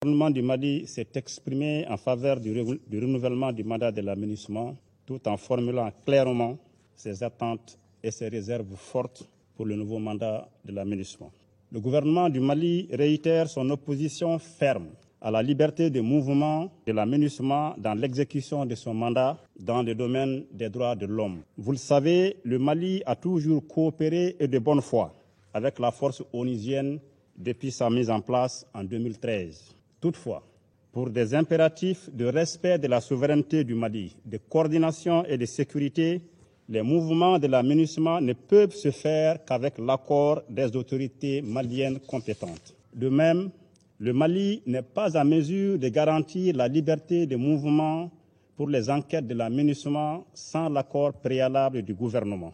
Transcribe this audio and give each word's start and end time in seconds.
Le 0.00 0.10
gouvernement 0.12 0.30
du 0.30 0.42
Mali 0.42 0.86
s'est 0.86 1.08
exprimé 1.16 1.84
en 1.88 1.96
faveur 1.96 2.38
du, 2.38 2.52
renouvellement 2.52 3.50
du 3.50 3.64
mandat 3.64 3.90
de 3.90 4.00
l'aménagement 4.00 4.76
tout 5.04 5.26
en 5.26 5.36
formulant 5.36 5.90
clairement 6.06 6.56
ses 6.94 7.20
attentes 7.24 7.76
et 8.00 8.12
ses 8.12 8.28
réserves 8.28 8.76
fortes 8.76 9.28
pour 9.56 9.66
le 9.66 9.74
nouveau 9.74 9.98
mandat 9.98 10.48
de 10.64 10.70
l'aménagement. 10.70 11.32
Le 11.72 11.80
gouvernement 11.80 12.28
du 12.28 12.38
Mali 12.38 12.88
réitère 12.92 13.48
son 13.48 13.68
opposition 13.70 14.38
ferme 14.38 14.86
à 15.20 15.32
la 15.32 15.42
liberté 15.42 15.90
de 15.90 16.00
mouvement 16.00 16.70
de 16.86 16.92
l'aménagement 16.92 17.74
dans 17.76 17.94
l'exécution 17.94 18.64
de 18.66 18.76
son 18.76 18.94
mandat 18.94 19.36
dans 19.58 19.82
le 19.82 19.96
domaine 19.96 20.44
des 20.52 20.68
droits 20.68 20.94
de 20.94 21.06
l'homme. 21.06 21.40
Vous 21.56 21.72
le 21.72 21.76
savez, 21.76 22.36
le 22.44 22.60
Mali 22.60 23.02
a 23.04 23.16
toujours 23.16 23.66
coopéré 23.66 24.36
et 24.38 24.46
de 24.46 24.60
bonne 24.60 24.80
foi 24.80 25.12
avec 25.52 25.80
la 25.80 25.90
force 25.90 26.22
onusienne 26.32 27.00
depuis 27.36 27.72
sa 27.72 27.90
mise 27.90 28.10
en 28.10 28.20
place 28.20 28.64
en 28.72 28.84
2013. 28.84 29.74
Toutefois, 30.00 30.42
pour 30.92 31.10
des 31.10 31.34
impératifs 31.34 32.08
de 32.12 32.24
respect 32.26 32.78
de 32.78 32.86
la 32.86 33.00
souveraineté 33.00 33.64
du 33.64 33.74
Mali, 33.74 34.16
de 34.24 34.38
coordination 34.38 35.24
et 35.24 35.36
de 35.36 35.44
sécurité, 35.44 36.22
les 36.68 36.82
mouvements 36.82 37.38
de 37.38 37.46
l'aménagement 37.46 38.20
ne 38.20 38.32
peuvent 38.32 38.74
se 38.74 38.90
faire 38.90 39.44
qu'avec 39.44 39.78
l'accord 39.78 40.42
des 40.48 40.76
autorités 40.76 41.42
maliennes 41.42 41.98
compétentes. 42.00 42.74
De 42.94 43.08
même, 43.08 43.50
le 43.98 44.12
Mali 44.12 44.62
n'est 44.66 44.82
pas 44.82 45.16
à 45.16 45.24
mesure 45.24 45.78
de 45.78 45.88
garantir 45.88 46.54
la 46.54 46.68
liberté 46.68 47.26
de 47.26 47.36
mouvement 47.36 48.10
pour 48.56 48.68
les 48.68 48.90
enquêtes 48.90 49.26
de 49.26 49.34
l'aménagement 49.34 50.26
sans 50.34 50.68
l'accord 50.68 51.12
préalable 51.14 51.82
du 51.82 51.94
gouvernement. 51.94 52.52